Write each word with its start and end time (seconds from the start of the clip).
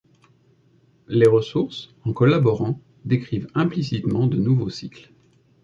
Les 1.07 1.27
ressources, 1.27 1.91
en 2.05 2.11
collaborant, 2.13 2.81
décrivent 3.05 3.45
implicitement 3.53 4.25
de 4.25 4.37
nouveaux 4.37 4.71
cycles. 4.71 5.13